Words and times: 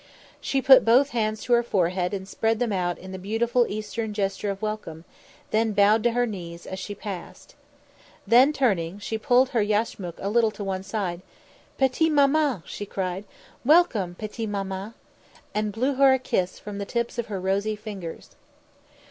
She 0.39 0.63
put 0.63 0.83
both 0.83 1.11
hands 1.11 1.43
to 1.43 1.53
her 1.53 1.61
forehead 1.61 2.11
and 2.11 2.27
spread 2.27 2.57
them 2.57 2.71
out 2.73 2.97
in 2.97 3.11
the 3.11 3.19
beautiful 3.19 3.67
Eastern 3.69 4.15
gesture 4.15 4.49
of 4.49 4.59
welcome, 4.59 5.05
then 5.51 5.73
bowed 5.73 6.01
to 6.05 6.13
her 6.13 6.25
knees, 6.25 6.65
as 6.65 6.79
she 6.79 6.95
passed. 6.95 7.53
Then, 8.25 8.51
turning, 8.51 8.97
she 8.97 9.19
pulled 9.19 9.49
her 9.49 9.61
yashmak 9.61 10.15
a 10.17 10.27
little 10.27 10.49
to 10.57 10.63
one 10.63 10.81
side. 10.81 11.21
"Petite 11.77 12.11
Maman!" 12.11 12.63
she 12.65 12.87
cried. 12.87 13.25
"Welcome, 13.63 14.15
Petite 14.15 14.49
Maman!" 14.49 14.95
and 15.53 15.71
blew 15.71 15.93
her 15.93 16.13
a 16.13 16.17
kiss 16.17 16.57
from 16.57 16.79
the 16.79 16.85
tips 16.85 17.19
of 17.19 17.27
her 17.27 17.39
rosy 17.39 17.75
fingers. 17.75 18.31